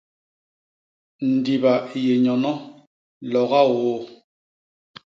[1.33, 2.51] Ndiba i yé nyono,
[3.31, 3.95] loga ôô!